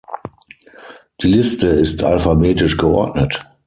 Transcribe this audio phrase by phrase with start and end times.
[1.21, 3.45] Die Liste ist alphabetisch geordnet.